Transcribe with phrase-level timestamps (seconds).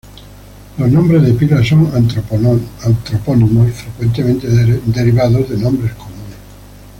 [0.79, 4.47] Los nombres de pila son antropónimos, frecuentemente
[4.87, 6.37] derivados de nombres comunes.